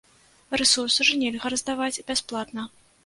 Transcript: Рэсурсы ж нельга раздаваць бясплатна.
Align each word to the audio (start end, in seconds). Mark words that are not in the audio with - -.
Рэсурсы 0.61 1.05
ж 1.09 1.19
нельга 1.23 1.51
раздаваць 1.55 2.03
бясплатна. 2.09 2.69